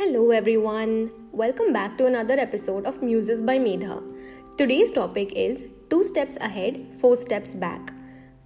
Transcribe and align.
Hello, 0.00 0.30
everyone. 0.30 1.10
Welcome 1.30 1.74
back 1.74 1.98
to 1.98 2.06
another 2.06 2.38
episode 2.38 2.86
of 2.86 3.02
Muses 3.02 3.42
by 3.42 3.58
Medha. 3.58 4.02
Today's 4.56 4.90
topic 4.90 5.30
is 5.36 5.64
Two 5.90 6.02
Steps 6.02 6.36
Ahead, 6.36 6.86
Four 6.98 7.16
Steps 7.16 7.52
Back. 7.52 7.92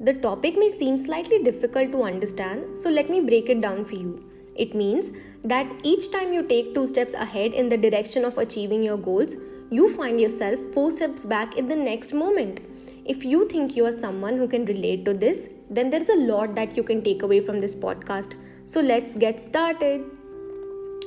The 0.01 0.15
topic 0.15 0.59
may 0.59 0.69
seem 0.69 0.99
slightly 0.99 1.45
difficult 1.45 1.93
to 1.93 2.03
understand, 2.03 2.77
so 2.77 2.91
let 2.91 3.09
me 3.09 3.21
break 3.21 3.49
it 3.51 3.61
down 3.61 3.85
for 3.85 3.95
you. 3.95 4.29
It 4.57 4.75
means 4.75 5.13
that 5.45 5.73
each 5.85 6.11
time 6.11 6.33
you 6.33 6.43
take 6.43 6.75
two 6.75 6.89
steps 6.89 7.15
ahead 7.15 7.53
in 7.53 7.69
the 7.69 7.79
direction 7.79 8.25
of 8.25 8.37
achieving 8.37 8.83
your 8.83 8.99
goals, 8.99 9.37
you 9.71 9.95
find 9.95 10.21
yourself 10.21 10.59
four 10.73 10.91
steps 10.91 11.25
back 11.25 11.57
in 11.57 11.69
the 11.69 11.77
next 11.77 12.13
moment. 12.13 12.63
If 13.05 13.25
you 13.25 13.49
think 13.49 13.77
you 13.77 13.87
are 13.87 13.93
someone 13.93 14.39
who 14.39 14.49
can 14.49 14.65
relate 14.65 15.05
to 15.05 15.15
this, 15.15 15.47
then 15.71 15.89
there's 15.89 16.09
a 16.09 16.17
lot 16.17 16.57
that 16.57 16.77
you 16.77 16.83
can 16.83 17.01
take 17.05 17.23
away 17.23 17.39
from 17.39 17.61
this 17.61 17.77
podcast. 17.77 18.35
So 18.67 18.81
let's 18.81 19.15
get 19.15 19.41
started. 19.41 20.05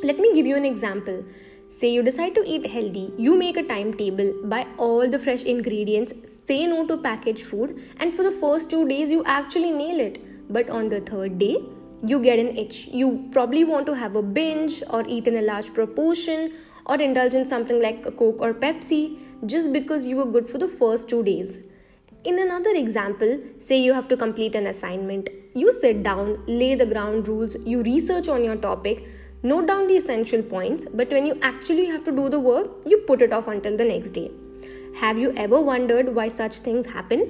Let 0.03 0.19
me 0.19 0.31
give 0.31 0.45
you 0.45 0.55
an 0.55 0.65
example. 0.65 1.25
Say 1.69 1.91
you 1.91 2.03
decide 2.03 2.35
to 2.35 2.43
eat 2.45 2.67
healthy, 2.67 3.11
you 3.17 3.35
make 3.35 3.57
a 3.57 3.63
timetable, 3.63 4.31
buy 4.43 4.67
all 4.77 5.09
the 5.09 5.17
fresh 5.17 5.43
ingredients, 5.43 6.13
say 6.45 6.67
no 6.67 6.85
to 6.85 6.97
packaged 6.97 7.41
food, 7.41 7.81
and 7.97 8.13
for 8.13 8.21
the 8.21 8.31
first 8.31 8.69
two 8.69 8.87
days 8.87 9.11
you 9.11 9.23
actually 9.25 9.71
nail 9.71 9.99
it. 9.99 10.53
But 10.53 10.69
on 10.69 10.87
the 10.87 11.01
third 11.01 11.39
day, 11.39 11.57
you 12.03 12.19
get 12.19 12.37
an 12.37 12.55
itch. 12.55 12.87
You 12.87 13.27
probably 13.31 13.63
want 13.63 13.87
to 13.87 13.95
have 13.95 14.15
a 14.15 14.21
binge 14.21 14.83
or 14.91 15.03
eat 15.07 15.27
in 15.27 15.37
a 15.37 15.41
large 15.41 15.73
proportion 15.73 16.53
or 16.85 17.01
indulge 17.01 17.33
in 17.33 17.43
something 17.43 17.81
like 17.81 18.05
a 18.05 18.11
Coke 18.11 18.39
or 18.39 18.53
Pepsi 18.53 19.17
just 19.47 19.73
because 19.73 20.07
you 20.07 20.15
were 20.17 20.25
good 20.25 20.47
for 20.47 20.59
the 20.59 20.67
first 20.67 21.09
two 21.09 21.23
days. 21.23 21.59
In 22.23 22.39
another 22.39 22.71
example, 22.71 23.39
say 23.59 23.79
you 23.79 23.93
have 23.93 24.07
to 24.09 24.17
complete 24.17 24.53
an 24.53 24.67
assignment. 24.67 25.29
You 25.55 25.71
sit 25.71 26.03
down, 26.03 26.43
lay 26.45 26.75
the 26.75 26.85
ground 26.85 27.27
rules, 27.27 27.55
you 27.65 27.81
research 27.81 28.27
on 28.27 28.43
your 28.43 28.57
topic, 28.57 29.05
note 29.49 29.67
down 29.67 29.87
the 29.87 29.97
essential 29.97 30.41
points, 30.41 30.85
but 30.93 31.09
when 31.09 31.25
you 31.25 31.39
actually 31.41 31.85
have 31.85 32.03
to 32.03 32.11
do 32.11 32.29
the 32.29 32.39
work, 32.39 32.69
you 32.85 32.97
put 33.09 33.21
it 33.21 33.31
off 33.31 33.47
until 33.47 33.77
the 33.77 33.85
next 33.85 34.11
day. 34.11 34.29
Have 34.99 35.17
you 35.17 35.33
ever 35.37 35.61
wondered 35.61 36.13
why 36.13 36.27
such 36.27 36.57
things 36.57 36.85
happen? 36.87 37.21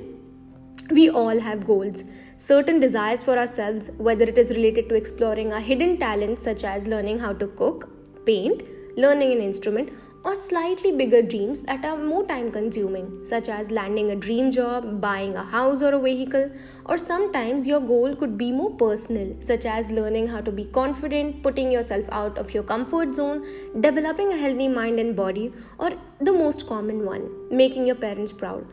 We 0.90 1.10
all 1.10 1.40
have 1.40 1.66
goals, 1.66 2.04
certain 2.38 2.80
desires 2.80 3.24
for 3.24 3.38
ourselves, 3.38 3.90
whether 3.98 4.24
it 4.24 4.38
is 4.38 4.50
related 4.52 4.90
to 4.90 4.96
exploring 4.96 5.54
our 5.54 5.60
hidden 5.60 5.98
talents 5.98 6.42
such 6.42 6.64
as 6.64 6.88
learning 6.88 7.20
how 7.20 7.34
to 7.34 7.48
cook, 7.48 7.90
paint, 8.26 8.64
learning 8.98 9.34
an 9.34 9.42
instrument, 9.42 9.92
or 10.28 10.36
slightly 10.36 10.92
bigger 10.92 11.22
dreams 11.22 11.62
that 11.62 11.86
are 11.86 11.98
more 11.98 12.26
time 12.28 12.52
consuming, 12.52 13.06
such 13.26 13.48
as 13.48 13.72
landing 13.72 14.12
a 14.12 14.16
dream 14.16 14.52
job, 14.52 15.00
buying 15.00 15.34
a 15.38 15.44
house 15.52 15.82
or 15.82 15.94
a 15.94 16.02
vehicle, 16.02 16.52
or 16.86 16.98
sometimes 16.98 17.66
your 17.66 17.80
goal 17.80 18.14
could 18.14 18.38
be 18.38 18.52
more 18.52 18.72
personal, 18.72 19.34
such 19.40 19.66
as 19.66 19.90
learning 19.90 20.28
how 20.28 20.42
to 20.42 20.52
be 20.52 20.66
confident, 20.66 21.42
putting 21.44 21.72
yourself 21.72 22.04
out 22.12 22.38
of 22.38 22.54
your 22.54 22.64
comfort 22.64 23.16
zone, 23.16 23.48
developing 23.80 24.34
a 24.34 24.38
healthy 24.38 24.68
mind 24.68 25.00
and 25.00 25.16
body, 25.16 25.54
or 25.80 25.92
the 26.20 26.34
most 26.34 26.68
common 26.68 27.06
one, 27.06 27.30
making 27.50 27.88
your 27.88 27.96
parents 27.96 28.34
proud. 28.34 28.68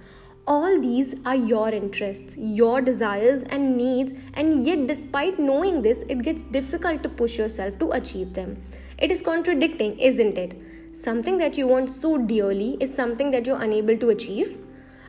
All 0.48 0.80
these 0.80 1.14
are 1.25 1.36
your 1.36 1.69
interests, 1.69 2.34
your 2.36 2.80
desires 2.80 3.44
and 3.44 3.77
needs, 3.77 4.12
and 4.34 4.66
yet, 4.66 4.88
despite 4.88 5.38
knowing 5.38 5.82
this, 5.82 6.02
it 6.08 6.22
gets 6.22 6.42
difficult 6.42 7.05
to 7.05 7.08
push 7.08 7.38
yourself 7.38 7.78
to 7.78 7.92
achieve 7.92 8.34
them. 8.34 8.60
It 8.98 9.12
is 9.12 9.22
contradicting, 9.22 9.98
isn't 9.98 10.36
it? 10.36 10.60
Something 10.95 11.39
that 11.39 11.59
you 11.59 11.67
want 11.67 11.91
so 11.91 12.17
dearly 12.17 12.77
is 12.78 12.95
something 12.95 13.33
that 13.33 13.47
you're 13.47 13.61
unable 13.61 13.97
to 13.98 14.11
achieve. 14.11 14.59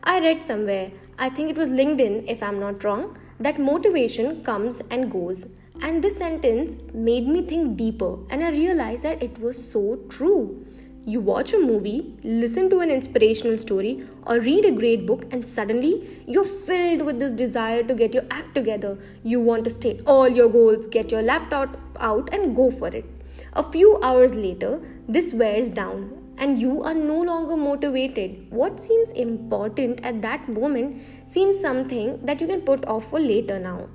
I 0.03 0.19
read 0.19 0.41
somewhere, 0.41 0.91
I 1.19 1.29
think 1.29 1.51
it 1.51 1.57
was 1.57 1.69
LinkedIn 1.69 2.25
if 2.27 2.41
I'm 2.41 2.59
not 2.59 2.83
wrong, 2.83 3.15
that 3.39 3.59
motivation 3.59 4.43
comes 4.43 4.81
and 4.89 5.11
goes. 5.11 5.45
And 5.81 6.03
this 6.03 6.17
sentence 6.17 6.73
made 6.91 7.27
me 7.27 7.43
think 7.43 7.77
deeper, 7.77 8.17
and 8.31 8.43
I 8.43 8.49
realized 8.49 9.03
that 9.03 9.21
it 9.21 9.39
was 9.39 9.63
so 9.71 9.99
true. 10.09 10.65
You 11.05 11.19
watch 11.19 11.53
a 11.53 11.59
movie, 11.59 12.15
listen 12.23 12.67
to 12.71 12.79
an 12.79 12.89
inspirational 12.89 13.59
story, 13.59 14.07
or 14.25 14.39
read 14.39 14.65
a 14.65 14.71
great 14.71 15.05
book, 15.05 15.31
and 15.31 15.45
suddenly 15.45 16.23
you're 16.25 16.47
filled 16.47 17.03
with 17.03 17.19
this 17.19 17.31
desire 17.31 17.83
to 17.83 17.93
get 17.93 18.15
your 18.15 18.25
act 18.31 18.55
together. 18.55 18.97
You 19.23 19.39
want 19.39 19.65
to 19.65 19.69
state 19.69 20.01
all 20.07 20.27
your 20.27 20.49
goals, 20.49 20.87
get 20.87 21.11
your 21.11 21.21
laptop 21.21 21.77
out, 21.99 22.33
and 22.33 22.55
go 22.55 22.71
for 22.71 22.87
it. 22.87 23.05
A 23.53 23.63
few 23.63 23.99
hours 24.01 24.33
later, 24.35 24.81
this 25.07 25.33
wears 25.33 25.69
down, 25.69 26.35
and 26.37 26.59
you 26.59 26.83
are 26.83 26.93
no 26.93 27.21
longer 27.21 27.55
motivated. 27.55 28.51
What 28.51 28.79
seems 28.79 29.09
important 29.11 30.03
at 30.03 30.21
that 30.21 30.49
moment 30.49 31.01
seems 31.25 31.59
something 31.59 32.25
that 32.25 32.41
you 32.41 32.47
can 32.47 32.61
put 32.61 32.85
off 32.85 33.09
for 33.09 33.19
later 33.19 33.59
now. 33.59 33.87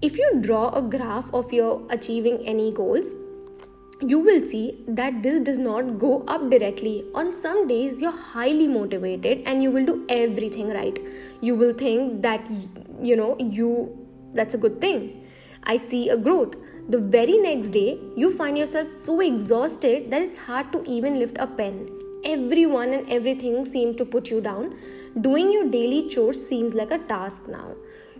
If 0.00 0.18
you 0.18 0.38
draw 0.40 0.70
a 0.70 0.82
graph 0.82 1.32
of 1.32 1.52
your 1.52 1.86
achieving 1.90 2.44
any 2.46 2.72
goals, 2.72 3.14
you 4.00 4.18
will 4.18 4.42
see 4.42 4.82
that 4.88 5.22
this 5.22 5.40
does 5.40 5.58
not 5.58 5.98
go 5.98 6.24
up 6.26 6.50
directly. 6.50 7.04
On 7.14 7.32
some 7.32 7.68
days, 7.68 8.02
you're 8.02 8.10
highly 8.10 8.66
motivated 8.66 9.42
and 9.46 9.62
you 9.62 9.70
will 9.70 9.86
do 9.86 10.04
everything 10.08 10.70
right. 10.70 10.98
You 11.40 11.54
will 11.54 11.72
think 11.72 12.22
that, 12.22 12.44
you 13.00 13.14
know, 13.14 13.36
you 13.38 13.96
that's 14.34 14.54
a 14.54 14.58
good 14.58 14.80
thing. 14.80 15.24
I 15.64 15.76
see 15.76 16.08
a 16.08 16.16
growth. 16.16 16.56
The 16.88 16.98
very 16.98 17.38
next 17.38 17.70
day, 17.70 18.00
you 18.16 18.32
find 18.32 18.58
yourself 18.58 18.88
so 18.92 19.20
exhausted 19.20 20.10
that 20.10 20.20
it's 20.20 20.38
hard 20.38 20.72
to 20.72 20.82
even 20.84 21.18
lift 21.18 21.36
a 21.38 21.46
pen. 21.46 21.88
Everyone 22.24 22.92
and 22.92 23.08
everything 23.08 23.64
seem 23.64 23.94
to 23.94 24.04
put 24.04 24.30
you 24.30 24.40
down. 24.40 24.76
Doing 25.20 25.52
your 25.52 25.68
daily 25.68 26.08
chores 26.08 26.44
seems 26.44 26.74
like 26.74 26.90
a 26.90 26.98
task 26.98 27.42
now. 27.46 27.76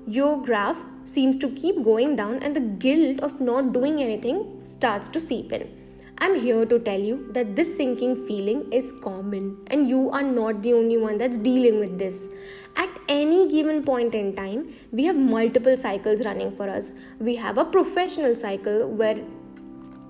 Your 0.07 0.41
graph 0.41 0.87
seems 1.05 1.37
to 1.39 1.49
keep 1.51 1.83
going 1.83 2.15
down, 2.15 2.39
and 2.39 2.55
the 2.55 2.61
guilt 2.61 3.21
of 3.21 3.41
not 3.41 3.73
doing 3.73 4.01
anything 4.01 4.61
starts 4.61 5.09
to 5.09 5.21
seep 5.21 5.53
in. 5.53 5.69
I'm 6.19 6.39
here 6.41 6.65
to 6.65 6.79
tell 6.79 7.01
you 7.01 7.29
that 7.33 7.57
this 7.57 7.77
sinking 7.77 8.27
feeling 8.27 8.73
is 8.73 8.93
common, 9.03 9.59
and 9.67 9.89
you 9.89 10.11
are 10.11 10.23
not 10.23 10.63
the 10.63 10.73
only 10.73 10.97
one 10.97 11.19
that's 11.19 11.39
dealing 11.39 11.81
with 11.81 11.99
this. 11.99 12.27
At 12.77 12.89
any 13.09 13.51
given 13.51 13.85
point 13.85 14.15
in 14.15 14.35
time, 14.35 14.73
we 14.91 15.05
have 15.05 15.17
multiple 15.17 15.77
cycles 15.77 16.25
running 16.25 16.57
for 16.57 16.69
us. 16.69 16.93
We 17.19 17.37
have 17.37 17.59
a 17.59 17.65
professional 17.65 18.35
cycle 18.35 18.89
where 18.89 19.23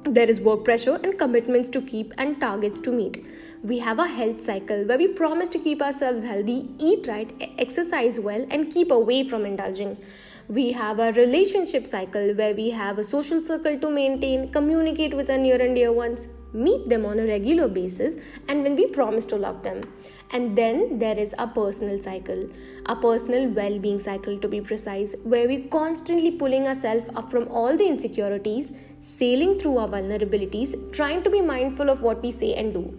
there 0.05 0.29
is 0.29 0.41
work 0.41 0.65
pressure 0.65 0.99
and 1.05 1.17
commitments 1.19 1.69
to 1.71 1.81
keep 1.81 2.13
and 2.19 2.41
targets 2.41 2.81
to 2.81 2.91
meet. 2.91 3.25
We 3.63 3.79
have 3.79 4.01
a 4.01 4.07
health 4.07 4.45
cycle 4.45 4.85
where 4.85 4.99
we 4.99 5.09
promise 5.09 5.49
to 5.49 5.59
keep 5.59 5.81
ourselves 5.81 6.25
healthy, 6.25 6.69
eat 6.79 7.07
right, 7.07 7.33
exercise 7.59 8.19
well, 8.19 8.45
and 8.51 8.73
keep 8.73 8.91
away 8.91 9.29
from 9.29 9.47
indulging. 9.47 9.97
We 10.49 10.73
have 10.73 10.99
a 10.99 11.13
relationship 11.13 11.87
cycle 11.87 12.35
where 12.35 12.55
we 12.55 12.71
have 12.71 12.99
a 12.99 13.05
social 13.05 13.45
circle 13.45 13.79
to 13.79 13.91
maintain, 13.91 14.51
communicate 14.51 15.15
with 15.15 15.31
our 15.31 15.39
near 15.39 15.61
and 15.63 15.77
dear 15.77 15.93
ones, 15.93 16.27
meet 16.53 16.89
them 16.89 17.07
on 17.07 17.21
a 17.21 17.27
regular 17.27 17.69
basis, 17.69 18.15
and 18.49 18.63
when 18.63 18.75
we 18.75 18.87
promise 18.87 19.25
to 19.27 19.37
love 19.37 19.63
them. 19.63 19.81
And 20.33 20.57
then 20.57 20.99
there 20.99 21.19
is 21.19 21.35
a 21.39 21.47
personal 21.47 22.03
cycle, 22.03 22.49
a 22.87 22.97
personal 22.97 23.49
well 23.51 23.79
being 23.79 24.01
cycle 24.01 24.39
to 24.39 24.49
be 24.49 24.61
precise, 24.63 25.15
where 25.25 25.47
we're 25.47 25.69
constantly 25.69 26.31
pulling 26.31 26.67
ourselves 26.67 27.07
up 27.15 27.31
from 27.31 27.49
all 27.49 27.77
the 27.77 27.87
insecurities, 27.87 28.73
sailing 29.03 29.59
through 29.59 29.77
our 29.77 29.89
vulnerabilities, 29.89 30.75
trying 30.93 31.23
to 31.23 31.31
be 31.31 31.43
mindful 31.43 31.91
of 31.91 32.03
what 32.03 32.23
we 32.23 32.31
say 32.31 32.55
and 32.55 32.73
do. 32.73 32.99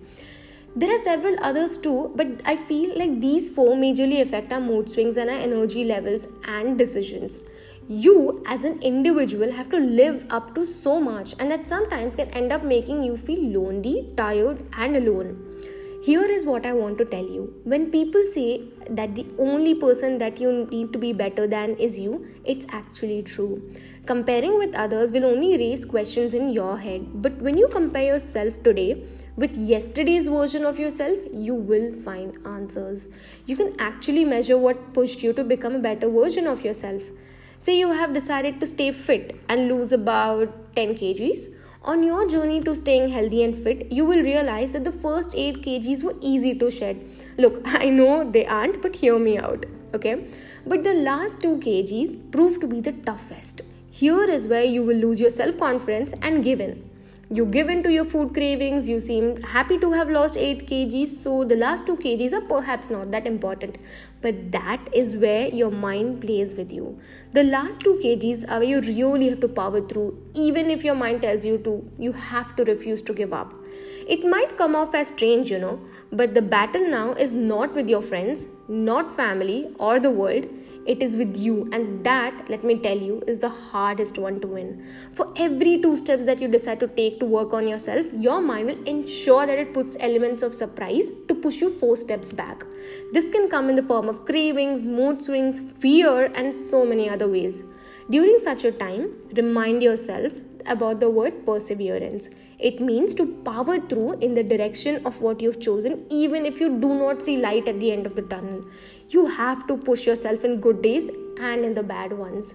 There 0.75 0.91
are 0.91 1.03
several 1.03 1.35
others 1.41 1.77
too, 1.77 2.11
but 2.16 2.27
I 2.45 2.55
feel 2.55 2.97
like 2.97 3.19
these 3.19 3.50
four 3.50 3.75
majorly 3.75 4.21
affect 4.21 4.51
our 4.51 4.59
mood 4.59 4.89
swings 4.89 5.17
and 5.17 5.29
our 5.29 5.38
energy 5.38 5.83
levels 5.83 6.27
and 6.45 6.77
decisions. 6.77 7.41
You, 7.88 8.44
as 8.47 8.63
an 8.63 8.81
individual, 8.81 9.51
have 9.51 9.69
to 9.69 9.77
live 9.77 10.25
up 10.29 10.55
to 10.55 10.65
so 10.65 11.00
much, 11.00 11.35
and 11.38 11.51
that 11.51 11.67
sometimes 11.67 12.15
can 12.15 12.29
end 12.29 12.51
up 12.51 12.63
making 12.63 13.03
you 13.03 13.17
feel 13.17 13.61
lonely, 13.61 14.13
tired, 14.15 14.65
and 14.77 14.95
alone. 14.95 15.72
Here 16.05 16.25
is 16.25 16.45
what 16.45 16.65
I 16.65 16.73
want 16.73 16.97
to 16.97 17.05
tell 17.05 17.25
you. 17.25 17.61
When 17.63 17.89
people 17.89 18.25
say 18.29 18.63
that 18.89 19.15
the 19.15 19.25
only 19.39 19.73
person 19.73 20.17
that 20.17 20.37
you 20.37 20.67
need 20.69 20.91
to 20.91 20.99
be 20.99 21.13
better 21.13 21.47
than 21.47 21.77
is 21.77 21.97
you, 21.97 22.27
it's 22.43 22.65
actually 22.73 23.23
true. 23.23 23.73
Comparing 24.05 24.57
with 24.57 24.75
others 24.75 25.13
will 25.13 25.23
only 25.23 25.57
raise 25.57 25.85
questions 25.85 26.33
in 26.33 26.50
your 26.50 26.77
head, 26.77 27.07
but 27.21 27.38
when 27.38 27.57
you 27.57 27.69
compare 27.69 28.03
yourself 28.03 28.61
today, 28.63 29.07
with 29.38 29.55
yesterday's 29.55 30.27
version 30.27 30.65
of 30.65 30.77
yourself, 30.77 31.17
you 31.31 31.55
will 31.55 31.94
find 32.00 32.38
answers. 32.45 33.06
You 33.45 33.56
can 33.56 33.73
actually 33.79 34.25
measure 34.25 34.57
what 34.57 34.94
pushed 34.94 35.23
you 35.23 35.31
to 35.31 35.45
become 35.45 35.75
a 35.75 35.79
better 35.79 36.09
version 36.09 36.47
of 36.47 36.65
yourself. 36.65 37.01
Say 37.59 37.79
you 37.79 37.94
have 37.94 38.13
decided 38.13 38.59
to 38.59 38.67
stay 38.67 38.91
fit 38.91 39.39
and 39.47 39.69
lose 39.69 39.94
about 39.94 40.75
10 40.75 40.95
kgs. 40.95 41.47
On 41.85 42.01
your 42.01 42.30
journey 42.30 42.62
to 42.62 42.74
staying 42.74 43.09
healthy 43.09 43.44
and 43.44 43.57
fit, 43.57 43.91
you 43.91 44.06
will 44.06 44.24
realize 44.24 44.71
that 44.71 44.85
the 44.85 44.91
first 44.91 45.35
8 45.35 45.62
kgs 45.62 46.01
were 46.01 46.15
easy 46.21 46.56
to 46.56 46.71
shed. 46.71 47.03
Look, 47.38 47.62
I 47.65 47.89
know 47.89 48.24
they 48.24 48.45
aren't, 48.45 48.81
but 48.81 48.95
hear 48.95 49.19
me 49.19 49.38
out, 49.38 49.65
okay? 49.94 50.27
But 50.65 50.85
the 50.85 50.94
last 50.94 51.41
2 51.41 51.57
kgs 51.57 52.31
proved 52.31 52.62
to 52.62 52.68
be 52.68 52.80
the 52.80 52.94
toughest. 52.94 53.63
Here 53.91 54.24
is 54.24 54.47
where 54.47 54.63
you 54.63 54.81
will 54.81 54.95
lose 54.95 55.19
your 55.19 55.30
self 55.30 55.57
confidence 55.57 56.13
and 56.21 56.41
give 56.41 56.62
in 56.62 56.89
You 57.35 57.45
give 57.47 57.68
in 57.68 57.81
to 57.81 57.91
your 57.91 58.06
food 58.06 58.35
cravings, 58.35 58.88
you 58.88 59.00
seem 59.00 59.41
happy 59.41 59.80
to 59.80 59.91
have 59.91 60.07
lost 60.07 60.38
8 60.38 60.68
kgs, 60.68 61.07
so 61.07 61.44
the 61.44 61.56
last 61.56 61.88
2 61.88 61.95
kgs 61.95 62.31
are 62.31 62.41
perhaps 62.41 62.91
not 62.91 63.09
that 63.09 63.25
important. 63.25 63.80
But 64.21 64.51
that 64.51 64.88
is 64.94 65.15
where 65.15 65.47
your 65.47 65.71
mind 65.71 66.21
plays 66.21 66.53
with 66.53 66.71
you. 66.71 67.00
The 67.31 67.44
last 67.44 67.81
2 67.81 67.95
kgs 68.03 68.47
are 68.51 68.59
where 68.59 68.68
you 68.68 68.81
really 68.81 69.30
have 69.30 69.39
to 69.39 69.47
power 69.47 69.81
through, 69.81 70.15
even 70.35 70.69
if 70.69 70.83
your 70.83 70.94
mind 70.94 71.24
tells 71.24 71.44
you 71.44 71.57
to, 71.69 71.83
you 71.97 72.12
have 72.12 72.56
to 72.57 72.65
refuse 72.65 73.01
to 73.01 73.13
give 73.15 73.33
up. 73.33 73.51
It 74.07 74.24
might 74.24 74.56
come 74.56 74.75
off 74.75 74.94
as 74.94 75.07
strange, 75.07 75.50
you 75.50 75.57
know, 75.57 75.80
but 76.12 76.35
the 76.35 76.41
battle 76.44 76.88
now 76.88 77.13
is 77.13 77.33
not 77.33 77.74
with 77.74 77.89
your 77.89 78.03
friends, 78.03 78.45
not 78.73 79.15
family, 79.15 79.69
or 79.79 79.99
the 79.99 80.09
world 80.09 80.47
it 80.85 81.01
is 81.01 81.15
with 81.15 81.37
you. 81.37 81.69
And 81.71 82.03
that 82.03 82.49
let 82.49 82.63
me 82.63 82.77
tell 82.77 82.97
you 82.97 83.23
is 83.27 83.37
the 83.37 83.49
hardest 83.49 84.17
one 84.17 84.39
to 84.41 84.47
win. 84.47 84.85
For 85.13 85.31
every 85.37 85.81
two 85.81 85.95
steps 85.95 86.23
that 86.25 86.41
you 86.41 86.47
decide 86.47 86.79
to 86.81 86.87
take 86.87 87.19
to 87.19 87.25
work 87.25 87.53
on 87.53 87.67
yourself 87.67 88.05
your 88.13 88.41
mind 88.41 88.67
will 88.67 88.83
ensure 88.83 89.45
that 89.45 89.57
it 89.57 89.73
puts 89.73 89.95
elements 89.99 90.43
of 90.43 90.53
surprise 90.53 91.09
to 91.27 91.35
push 91.35 91.61
you 91.61 91.69
four 91.69 91.95
steps 91.95 92.31
back. 92.31 92.65
This 93.13 93.29
can 93.29 93.49
come 93.49 93.69
in 93.69 93.75
the 93.75 93.83
form 93.83 94.09
of 94.09 94.25
cravings 94.25 94.85
mood 94.85 95.21
swings 95.21 95.61
fear 95.79 96.31
and 96.35 96.55
so 96.55 96.85
many 96.85 97.09
other 97.09 97.27
ways. 97.27 97.63
During 98.09 98.37
such 98.39 98.65
a 98.65 98.71
time 98.71 99.15
remind 99.33 99.81
yourself 99.81 100.33
about 100.68 101.00
the 101.00 101.10
word 101.10 101.45
perseverance. 101.45 102.30
It 102.60 102.80
means 102.80 103.15
to 103.15 103.25
power 103.44 103.80
through 103.80 104.19
in 104.19 104.33
the 104.33 104.44
direction 104.44 105.06
of 105.06 105.21
what 105.21 105.42
you've 105.42 105.60
chosen, 105.60 106.06
even 106.10 106.45
if 106.45 106.60
you 106.60 106.80
do 106.80 106.95
not 106.95 107.21
see 107.21 107.38
light 107.38 107.68
at 107.68 107.80
the 107.80 107.92
end 107.92 108.06
of 108.06 108.15
the 108.15 108.21
tunnel. 108.24 108.65
You 109.10 109.25
have 109.27 109.68
to 109.68 109.77
push 109.77 110.06
yourself 110.06 110.44
in 110.44 110.60
good 110.60 110.81
days 110.81 111.10
and 111.39 111.65
in 111.65 111.74
the 111.74 111.83
bad 111.83 112.13
ones. 112.13 112.54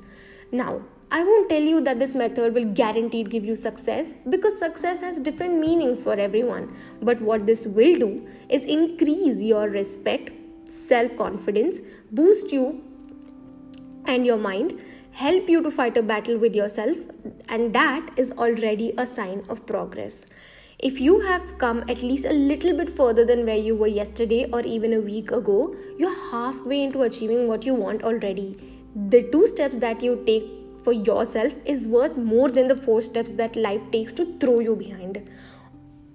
Now, 0.50 0.82
I 1.10 1.24
won't 1.24 1.48
tell 1.48 1.62
you 1.62 1.80
that 1.82 1.98
this 1.98 2.14
method 2.14 2.52
will 2.52 2.66
guaranteed 2.66 3.30
give 3.30 3.44
you 3.44 3.54
success 3.54 4.12
because 4.28 4.58
success 4.58 5.00
has 5.00 5.20
different 5.20 5.58
meanings 5.58 6.02
for 6.02 6.12
everyone. 6.12 6.76
But 7.00 7.20
what 7.22 7.46
this 7.46 7.66
will 7.66 7.98
do 7.98 8.28
is 8.50 8.64
increase 8.64 9.40
your 9.40 9.70
respect, 9.70 10.30
self 10.68 11.16
confidence, 11.16 11.78
boost 12.12 12.52
you 12.52 12.82
and 14.04 14.26
your 14.26 14.36
mind 14.36 14.80
help 15.12 15.48
you 15.48 15.62
to 15.62 15.70
fight 15.70 15.96
a 15.96 16.02
battle 16.02 16.38
with 16.38 16.54
yourself, 16.54 16.98
and 17.48 17.72
that 17.74 18.10
is 18.16 18.30
already 18.32 18.94
a 18.98 19.06
sign 19.06 19.44
of 19.48 19.66
progress. 19.66 20.24
If 20.78 21.00
you 21.00 21.20
have 21.20 21.58
come 21.58 21.80
at 21.88 22.02
least 22.02 22.24
a 22.24 22.32
little 22.32 22.76
bit 22.76 22.88
further 22.88 23.24
than 23.24 23.44
where 23.44 23.56
you 23.56 23.74
were 23.74 23.88
yesterday 23.88 24.48
or 24.52 24.60
even 24.60 24.92
a 24.92 25.00
week 25.00 25.32
ago, 25.32 25.74
you're 25.98 26.30
halfway 26.30 26.82
into 26.82 27.02
achieving 27.02 27.48
what 27.48 27.66
you 27.66 27.74
want 27.74 28.04
already. 28.04 28.56
The 29.08 29.22
two 29.32 29.46
steps 29.46 29.76
that 29.78 30.02
you 30.02 30.22
take 30.24 30.44
for 30.84 30.92
yourself 30.92 31.52
is 31.64 31.88
worth 31.88 32.16
more 32.16 32.48
than 32.48 32.68
the 32.68 32.76
four 32.76 33.02
steps 33.02 33.32
that 33.32 33.56
life 33.56 33.82
takes 33.90 34.12
to 34.14 34.38
throw 34.38 34.60
you 34.60 34.76
behind. 34.76 35.28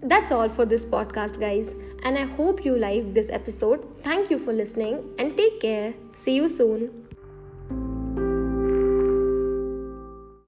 That's 0.01 0.31
all 0.31 0.49
for 0.49 0.65
this 0.65 0.85
podcast, 0.85 1.39
guys, 1.39 1.75
and 2.03 2.17
I 2.17 2.23
hope 2.23 2.65
you 2.65 2.77
liked 2.77 3.13
this 3.13 3.29
episode. 3.29 3.85
Thank 4.03 4.29
you 4.29 4.39
for 4.39 4.53
listening 4.53 5.13
and 5.19 5.35
take 5.35 5.61
care. 5.61 5.93
See 6.15 6.35
you 6.35 6.47
soon. 6.47 7.02